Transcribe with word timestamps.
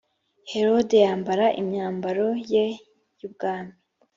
herode 0.51 0.95
yambara 1.05 1.45
imyambaro 1.61 2.27
ye 2.51 2.65
y 3.19 3.21
ubwami 3.27 3.73